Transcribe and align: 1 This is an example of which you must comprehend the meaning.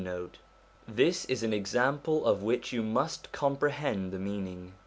1 0.03 0.29
This 0.87 1.25
is 1.25 1.43
an 1.43 1.53
example 1.53 2.25
of 2.25 2.41
which 2.41 2.73
you 2.73 2.81
must 2.81 3.31
comprehend 3.31 4.11
the 4.11 4.17
meaning. 4.17 4.73